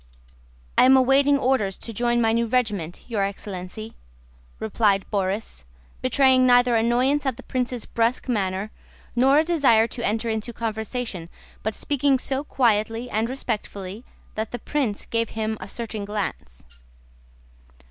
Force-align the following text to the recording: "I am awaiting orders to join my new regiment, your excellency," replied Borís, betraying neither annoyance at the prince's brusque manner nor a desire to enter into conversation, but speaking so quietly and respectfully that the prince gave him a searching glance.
"I 0.79 0.85
am 0.85 0.97
awaiting 0.97 1.37
orders 1.37 1.77
to 1.77 1.93
join 1.93 2.19
my 2.21 2.33
new 2.33 2.47
regiment, 2.47 3.05
your 3.07 3.21
excellency," 3.21 3.93
replied 4.59 5.05
Borís, 5.13 5.63
betraying 6.01 6.43
neither 6.47 6.75
annoyance 6.75 7.23
at 7.23 7.37
the 7.37 7.43
prince's 7.43 7.85
brusque 7.85 8.27
manner 8.27 8.71
nor 9.15 9.37
a 9.37 9.43
desire 9.43 9.85
to 9.89 10.03
enter 10.03 10.27
into 10.27 10.53
conversation, 10.53 11.29
but 11.61 11.75
speaking 11.75 12.17
so 12.17 12.43
quietly 12.43 13.11
and 13.11 13.29
respectfully 13.29 14.03
that 14.33 14.49
the 14.49 14.57
prince 14.57 15.05
gave 15.05 15.29
him 15.29 15.55
a 15.61 15.67
searching 15.67 16.05
glance. 16.05 16.63